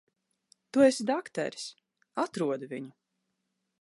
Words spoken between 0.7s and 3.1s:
Tu esi dakteris. Atrodi viņu.